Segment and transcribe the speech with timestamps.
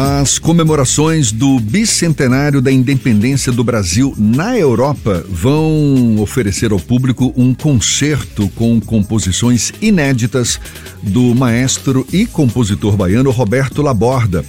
[0.00, 7.52] As comemorações do bicentenário da independência do Brasil na Europa vão oferecer ao público um
[7.52, 10.60] concerto com composições inéditas
[11.02, 14.44] do maestro e compositor baiano Roberto Laborda.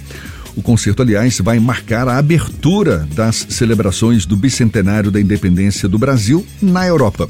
[0.56, 6.44] O concerto, aliás, vai marcar a abertura das celebrações do bicentenário da independência do Brasil
[6.60, 7.28] na Europa.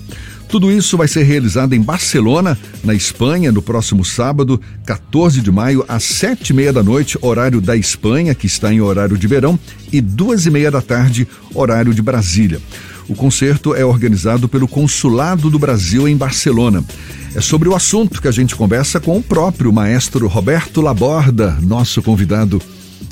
[0.49, 5.85] Tudo isso vai ser realizado em Barcelona, na Espanha, no próximo sábado, 14 de maio,
[5.87, 9.57] às sete e meia da noite, horário da Espanha, que está em horário de verão,
[9.93, 12.61] e duas e meia da tarde, horário de Brasília.
[13.09, 16.85] O concerto é organizado pelo Consulado do Brasil em Barcelona.
[17.33, 22.03] É sobre o assunto que a gente conversa com o próprio maestro Roberto Laborda, nosso
[22.03, 22.61] convidado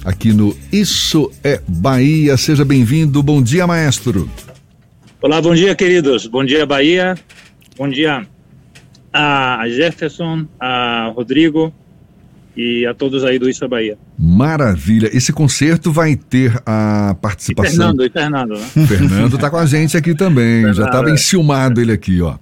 [0.08, 2.36] aqui no Isso é Bahia.
[2.38, 3.22] Seja bem-vindo.
[3.22, 4.28] Bom dia, maestro.
[5.20, 6.26] Olá, bom dia, queridos.
[6.26, 7.14] Bom dia, Bahia.
[7.76, 8.26] Bom dia
[9.12, 11.72] a Jefferson, a Rodrigo
[12.56, 13.98] e a todos aí do Isso é Bahia.
[14.18, 15.10] Maravilha.
[15.14, 17.72] Esse concerto vai ter a participação.
[17.72, 18.86] E Fernando, e Fernando, né?
[18.88, 20.62] Fernando está com a gente aqui também.
[20.62, 22.36] Fernando, Já estava enciumado ele aqui, ó.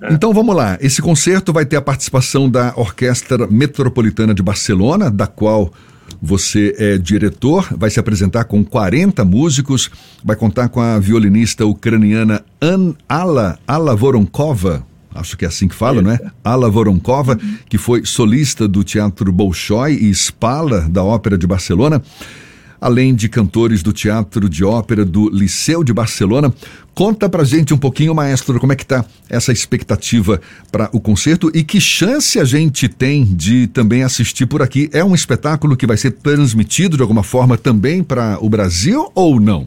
[0.00, 0.12] É.
[0.12, 0.78] Então vamos lá.
[0.80, 5.72] Esse concerto vai ter a participação da Orquestra Metropolitana de Barcelona, da qual
[6.20, 9.90] você é diretor, vai se apresentar com 40 músicos,
[10.24, 13.58] vai contar com a violinista ucraniana An Ala,
[13.96, 14.84] Voronkova,
[15.14, 16.18] acho que é assim que fala, não é?
[16.44, 22.02] Ala Voronkova, que foi solista do Teatro Bolshoi e Spala, da Ópera de Barcelona
[22.80, 26.52] além de cantores do Teatro de Ópera do Liceu de Barcelona.
[26.94, 30.40] Conta pra gente um pouquinho, maestro, como é que tá essa expectativa
[30.72, 34.88] para o concerto e que chance a gente tem de também assistir por aqui.
[34.92, 39.38] É um espetáculo que vai ser transmitido de alguma forma também para o Brasil ou
[39.38, 39.66] não?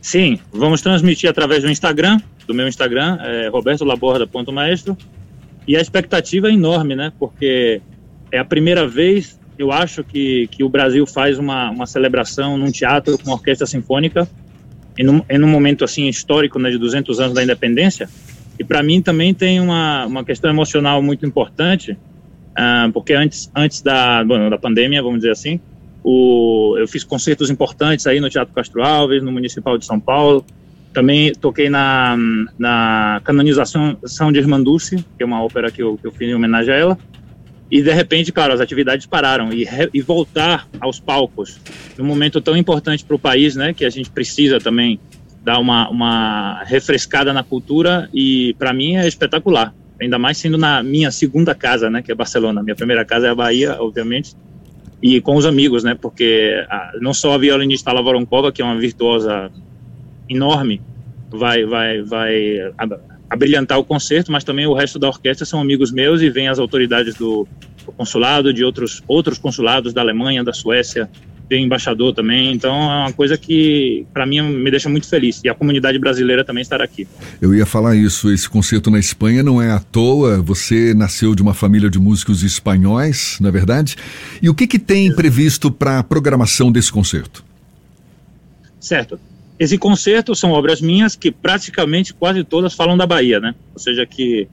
[0.00, 4.96] Sim, vamos transmitir através do Instagram, do meu Instagram, é robertolaborda.maestro.
[5.66, 7.12] E a expectativa é enorme, né?
[7.18, 7.82] Porque
[8.30, 12.70] é a primeira vez eu acho que, que o Brasil faz uma, uma celebração num
[12.70, 14.28] teatro com orquestra sinfônica
[14.98, 18.08] em num, em um momento assim histórico, né, de 200 anos da independência.
[18.58, 23.82] E para mim também tem uma, uma questão emocional muito importante, uh, porque antes, antes
[23.82, 25.60] da, da pandemia, vamos dizer assim,
[26.02, 30.44] o, eu fiz concertos importantes aí no Teatro Castro Alves, no Municipal de São Paulo.
[30.92, 32.16] Também toquei na,
[32.58, 33.98] na canonização
[34.32, 36.76] de Irmã Dulce, que é uma ópera que eu, que eu fiz em homenagem a
[36.76, 36.98] ela.
[37.70, 41.60] E de repente, cara, as atividades pararam e, re, e voltar aos palcos
[41.98, 45.00] num momento tão importante para o país, né, que a gente precisa também
[45.42, 49.74] dar uma, uma refrescada na cultura e para mim é espetacular.
[50.00, 52.62] Ainda mais sendo na minha segunda casa, né, que é Barcelona.
[52.62, 54.34] Minha primeira casa é a Bahia, obviamente,
[55.02, 58.78] e com os amigos, né, porque a, não só a violinista Lavoronkova, que é uma
[58.78, 59.50] virtuosa
[60.28, 60.80] enorme,
[61.30, 62.72] vai vai vai
[63.34, 66.58] brilhantar o concerto, mas também o resto da orquestra são amigos meus e vem as
[66.58, 67.48] autoridades do,
[67.84, 71.10] do consulado, de outros, outros consulados da Alemanha, da Suécia,
[71.48, 75.48] tem embaixador também, então é uma coisa que para mim me deixa muito feliz e
[75.48, 77.06] a comunidade brasileira também estará aqui.
[77.40, 81.42] Eu ia falar isso, esse concerto na Espanha não é à toa, você nasceu de
[81.42, 83.96] uma família de músicos espanhóis, na é verdade?
[84.42, 87.44] E o que que tem previsto para a programação desse concerto?
[88.80, 89.18] Certo.
[89.58, 93.54] Esse concerto são obras minhas que praticamente quase todas falam da Bahia, né?
[93.72, 94.48] Ou seja, que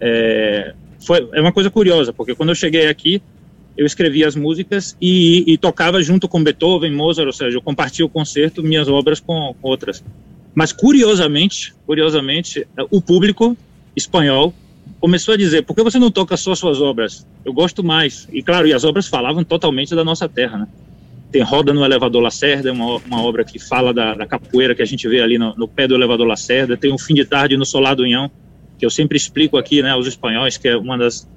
[0.00, 3.20] é, foi, é uma coisa curiosa, porque quando eu cheguei aqui,
[3.76, 8.06] eu escrevia as músicas e, e, tocava junto com Beethoven, Mozart, ou seja, eu compartilho
[8.06, 10.04] o concerto, minhas obras com outras.
[10.54, 13.56] Mas curiosamente, curiosamente, o público
[13.96, 14.54] espanhol
[15.00, 17.26] começou a dizer: por que você não toca só suas obras?
[17.44, 18.28] Eu gosto mais.
[18.32, 20.68] E claro, e as obras falavam totalmente da nossa terra, né?
[21.34, 24.84] Tem Roda no Elevador Lacerda, uma, uma obra que fala da, da, capoeira que a
[24.84, 27.66] gente vê ali no, no, pé do Elevador Lacerda, tem o Fim de Tarde no
[27.66, 28.30] Solar do Unhão,
[28.78, 31.28] que eu sempre explico aqui né, aos espanhóis, que é uma das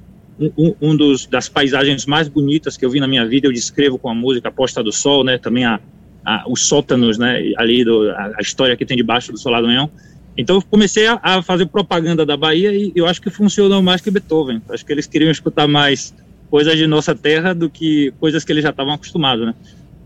[0.55, 3.97] um, um dos, das paisagens mais bonitas que eu vi na minha vida, eu descrevo
[3.97, 5.79] com a música Posta do Sol, né, também a,
[6.23, 9.67] a, os sótanos, né, ali, do, a, a, história que tem debaixo do Solar do
[9.67, 9.89] Unhão.
[10.37, 13.99] Então eu comecei a, a, fazer propaganda da Bahia e eu acho que funcionou mais
[13.99, 14.61] que Beethoven.
[14.69, 16.13] Acho que eles queriam escutar mais
[16.51, 19.55] coisas de nossa terra do que coisas que eles já estavam acostumados, né?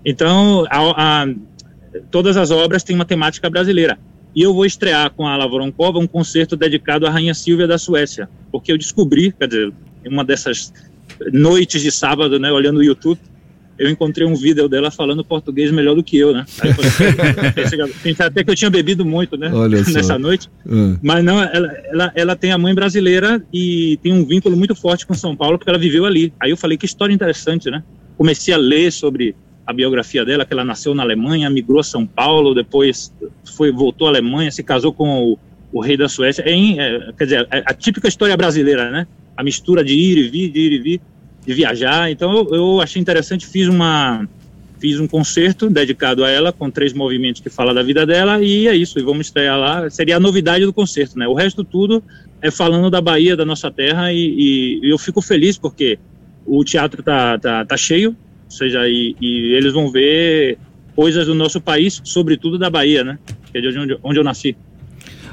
[0.05, 1.27] Então, a, a,
[2.09, 3.97] todas as obras têm uma temática brasileira.
[4.35, 8.29] E eu vou estrear com a Lavoronkova um concerto dedicado à Rainha Silvia da Suécia,
[8.51, 9.73] porque eu descobri, quer dizer,
[10.05, 10.73] em uma dessas
[11.33, 13.19] noites de sábado, né, olhando o YouTube,
[13.77, 16.45] eu encontrei um vídeo dela falando português melhor do que eu, né?
[16.61, 19.49] Aí eu falei, pensei até que eu tinha bebido muito, né?
[19.91, 20.47] Nessa noite.
[20.67, 20.97] Hum.
[21.01, 25.07] Mas não, ela, ela, ela tem a mãe brasileira e tem um vínculo muito forte
[25.07, 26.31] com São Paulo, porque ela viveu ali.
[26.39, 27.83] Aí eu falei, que história interessante, né?
[28.17, 32.05] Comecei a ler sobre a biografia dela, que ela nasceu na Alemanha, migrou a São
[32.05, 33.13] Paulo, depois
[33.45, 35.39] foi voltou à Alemanha, se casou com o,
[35.71, 36.43] o rei da Suécia.
[36.45, 39.07] É, é, quer dizer, é a típica história brasileira, né?
[39.35, 41.01] A mistura de ir e vir, de ir e vir.
[41.45, 42.11] de viajar.
[42.11, 44.27] Então eu, eu achei interessante, fiz uma
[44.79, 48.67] fiz um concerto dedicado a ela com três movimentos que fala da vida dela e
[48.67, 48.97] é isso.
[48.97, 49.89] E vamos estrear lá.
[49.89, 51.27] Seria a novidade do concerto, né?
[51.27, 52.03] O resto tudo
[52.41, 55.99] é falando da Bahia, da nossa terra e, e eu fico feliz porque
[56.45, 58.15] o teatro tá, tá, tá cheio,
[58.51, 60.57] ou seja, e, e, eles vão ver
[60.93, 63.17] coisas do nosso país, sobretudo da Bahia, né?
[63.49, 64.57] Que é de onde, onde eu nasci.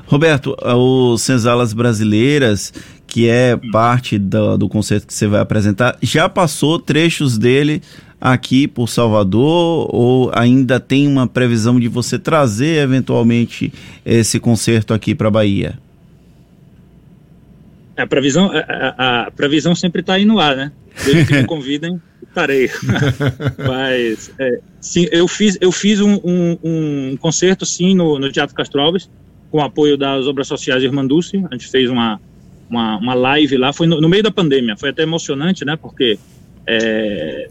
[0.06, 2.72] Roberto, o Senzalas Brasileiras,
[3.08, 7.82] que é parte do, do concerto que você vai apresentar, já passou trechos dele
[8.20, 13.72] aqui por Salvador ou ainda tem uma previsão de você trazer eventualmente
[14.06, 15.78] esse concerto aqui para Bahia?
[17.98, 20.72] A previsão, a, a previsão sempre está aí no ar, né?
[21.04, 22.70] Desde que me convidem, estarei.
[23.58, 28.54] Mas, é, sim, eu fiz, eu fiz um, um, um, concerto, sim, no, no Teatro
[28.54, 29.10] Castro Alves,
[29.50, 31.44] com apoio das obras sociais Irmanduce.
[31.50, 32.20] A gente fez uma,
[32.70, 34.76] uma, uma live lá, foi no, no, meio da pandemia.
[34.76, 35.76] Foi até emocionante, né?
[35.76, 36.18] Porque
[36.66, 37.48] é,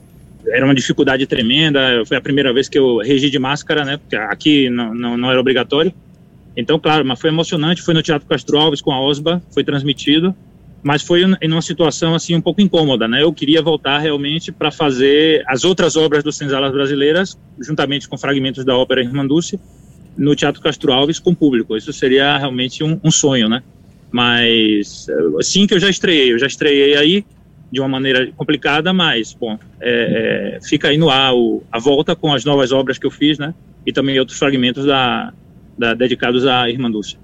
[0.48, 2.04] era uma dificuldade tremenda.
[2.06, 3.98] Foi a primeira vez que eu regi de máscara, né?
[3.98, 5.94] Porque aqui não, não, não era obrigatório.
[6.57, 7.83] Então, claro, mas foi emocionante.
[7.83, 10.36] Foi no Teatro Castro Alves com a Osba, foi transmitido,
[10.81, 13.21] mas foi em uma situação assim um pouco incômoda, né?
[13.21, 18.65] Eu queria voltar realmente para fazer as outras obras do Senzalas Brasileiras, juntamente com fragmentos
[18.65, 19.59] da ópera Irmanduce,
[20.18, 21.77] no Teatro Castro Alves com público.
[21.77, 23.62] Isso seria realmente um, um sonho, né?
[24.12, 25.06] Mas
[25.42, 27.25] sim que eu já estreiei, eu já estreiei aí
[27.71, 32.15] de uma maneira complicada, mas bom, é, é, fica aí no ar o, a volta
[32.15, 33.53] com as novas obras que eu fiz, né?
[33.86, 35.33] E também outros fragmentos da,
[35.77, 37.18] da, dedicados à Irmã Dulce.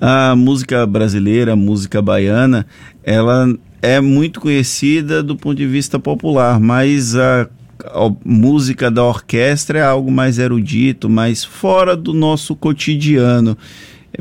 [0.00, 2.66] A música brasileira, a música baiana,
[3.02, 7.48] ela é muito conhecida do ponto de vista popular, mas a,
[7.84, 13.56] a música da orquestra é algo mais erudito, mais fora do nosso cotidiano.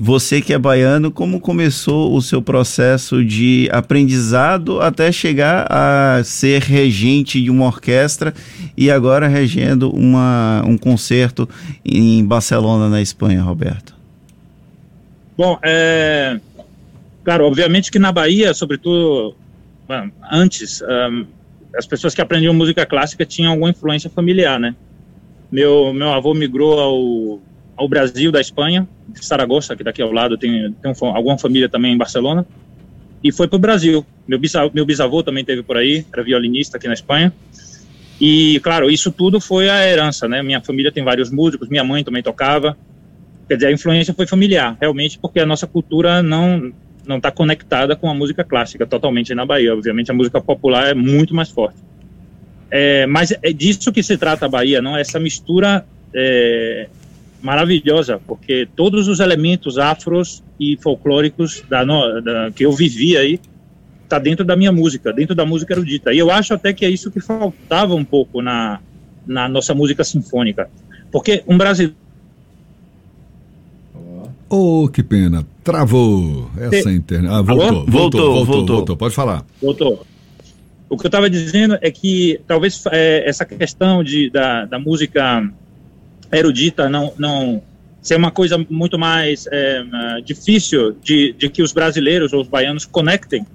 [0.01, 6.61] Você que é baiano, como começou o seu processo de aprendizado até chegar a ser
[6.61, 8.33] regente de uma orquestra
[8.77, 11.49] e agora regendo uma, um concerto
[11.83, 13.93] em Barcelona, na Espanha, Roberto?
[15.37, 16.39] Bom, é,
[17.21, 19.35] claro, obviamente que na Bahia, sobretudo
[20.31, 21.25] antes, um,
[21.75, 24.73] as pessoas que aprendiam música clássica tinham alguma influência familiar, né?
[25.51, 27.48] Meu, meu avô migrou ao
[27.79, 28.85] ao Brasil da Espanha,
[29.15, 32.45] Saragossa, que daqui ao lado tem, tem um, alguma família também em Barcelona,
[33.23, 34.05] e foi para o Brasil.
[34.27, 37.33] Meu bisavô, meu bisavô também teve por aí, era violinista aqui na Espanha.
[38.19, 40.43] E, claro, isso tudo foi a herança, né?
[40.43, 42.77] Minha família tem vários músicos, minha mãe também tocava.
[43.47, 46.73] Quer dizer, a influência foi familiar, realmente, porque a nossa cultura não
[47.07, 49.73] não está conectada com a música clássica totalmente na Bahia.
[49.73, 51.79] Obviamente, a música popular é muito mais forte.
[52.69, 54.95] É, mas é disso que se trata a Bahia, não?
[54.95, 56.87] Essa mistura é,
[57.41, 63.39] maravilhosa, porque todos os elementos afros e folclóricos da, da, que eu vivi aí
[64.09, 66.11] tá dentro da minha música, dentro da música erudita.
[66.11, 68.79] E eu acho até que é isso que faltava um pouco na,
[69.25, 70.69] na nossa música sinfônica.
[71.11, 71.95] Porque um brasileiro.
[74.49, 75.45] Oh, que pena.
[75.63, 77.31] Travou essa internet.
[77.31, 79.45] Ah, voltou, voltou, voltou, voltou, voltou, Pode falar.
[79.61, 80.03] Voltou.
[80.89, 85.47] O que eu estava dizendo é que talvez é, essa questão de, da, da música
[86.37, 87.61] erudita não não
[88.01, 89.83] ser uma coisa muito mais é,
[90.23, 93.45] difícil de, de que os brasileiros ou os baianos conectem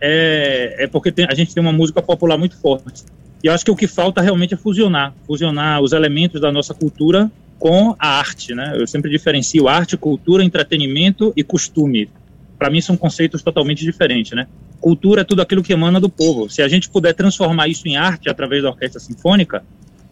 [0.00, 3.04] é, é porque tem, a gente tem uma música popular muito forte.
[3.42, 6.74] E eu acho que o que falta realmente é fusionar fusionar os elementos da nossa
[6.74, 8.74] cultura com a arte né?
[8.76, 12.10] Eu sempre diferencio arte cultura entretenimento e costume.
[12.58, 14.46] Para mim são conceitos totalmente diferentes né?
[14.80, 16.50] Cultura é tudo aquilo que emana do povo.
[16.50, 19.64] Se a gente puder transformar isso em arte através da orquestra sinfônica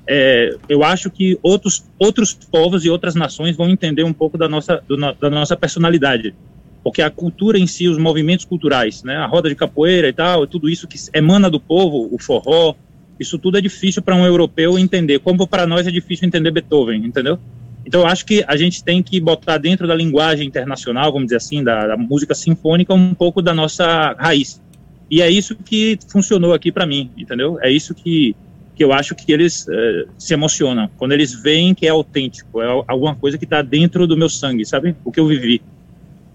[0.07, 4.49] é, eu acho que outros, outros povos e outras nações vão entender um pouco da
[4.49, 6.35] nossa, do, da nossa personalidade.
[6.83, 10.47] Porque a cultura em si, os movimentos culturais, né, a roda de capoeira e tal,
[10.47, 12.75] tudo isso que emana do povo, o forró,
[13.21, 17.05] isso tudo é difícil para um europeu entender, como para nós é difícil entender Beethoven,
[17.05, 17.39] entendeu?
[17.87, 21.37] Então eu acho que a gente tem que botar dentro da linguagem internacional, vamos dizer
[21.37, 24.61] assim, da, da música sinfônica, um pouco da nossa raiz.
[25.09, 27.59] E é isso que funcionou aqui para mim, entendeu?
[27.61, 28.35] É isso que
[28.75, 32.67] que eu acho que eles uh, se emocionam quando eles veem que é autêntico, é
[32.87, 34.97] alguma coisa que está dentro do meu sangue, sabe?
[35.05, 35.63] O que eu vivi.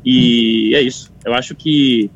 [0.05, 1.11] E é isso.
[1.25, 2.09] Eu acho que,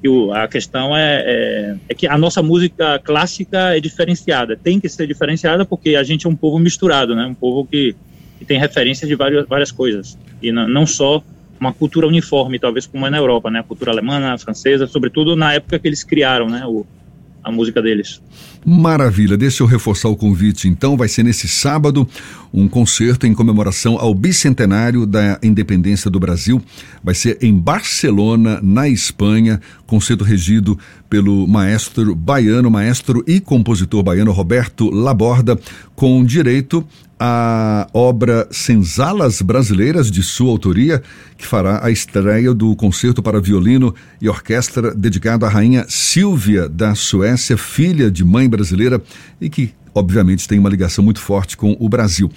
[0.00, 4.56] que o, a questão é, é, é, que a nossa música clássica é diferenciada.
[4.56, 7.26] Tem que ser diferenciada porque a gente é um povo misturado, né?
[7.26, 7.94] Um povo que,
[8.38, 10.16] que tem referências de várias, várias coisas.
[10.40, 11.22] E não, não só
[11.58, 13.58] uma cultura uniforme, talvez como é na Europa, né?
[13.60, 16.64] A cultura alemã, francesa, sobretudo na época que eles criaram, né?
[16.64, 16.86] O,
[17.44, 18.20] a música deles.
[18.64, 20.66] Maravilha, deixa eu reforçar o convite.
[20.66, 22.08] Então, vai ser nesse sábado
[22.52, 26.62] um concerto em comemoração ao bicentenário da independência do Brasil.
[27.02, 29.60] Vai ser em Barcelona, na Espanha.
[29.86, 35.58] Concerto regido pelo maestro baiano, maestro e compositor baiano Roberto Laborda,
[35.94, 36.84] com direito
[37.18, 41.02] à obra Senzalas Brasileiras, de sua autoria,
[41.38, 46.94] que fará a estreia do concerto para violino e orquestra dedicado à rainha Silvia da
[46.94, 49.00] Suécia, filha de mãe brasileira
[49.40, 52.30] e que, obviamente, tem uma ligação muito forte com o Brasil.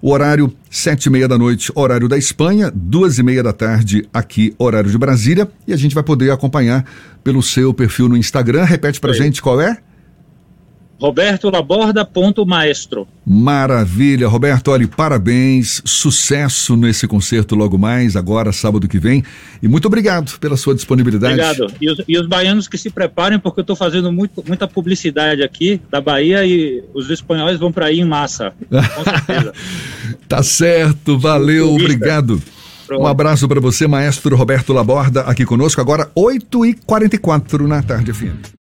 [0.00, 4.08] O horário, sete e meia da noite, horário da Espanha, duas e meia da tarde,
[4.14, 5.48] aqui, horário de Brasília.
[5.66, 6.84] E a gente vai poder acompanhar
[7.24, 8.64] pelo seu perfil no Instagram.
[8.64, 9.16] Repete pra Oi.
[9.16, 9.78] gente qual é?
[11.00, 13.06] Roberto Laborda, ponto maestro.
[13.24, 19.22] Maravilha, Roberto, olha, parabéns, sucesso nesse concerto logo mais, agora, sábado que vem,
[19.62, 21.34] e muito obrigado pela sua disponibilidade.
[21.40, 24.66] Obrigado, e os, e os baianos que se preparem, porque eu estou fazendo muito, muita
[24.66, 29.52] publicidade aqui da Bahia e os espanhóis vão para aí em massa, com certeza.
[30.26, 32.42] tá certo, valeu, obrigado.
[32.88, 33.02] Pronto.
[33.02, 38.57] Um abraço para você, maestro Roberto Laborda, aqui conosco, agora 8h44 na tarde FM.